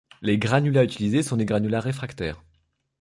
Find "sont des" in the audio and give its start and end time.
1.21-1.45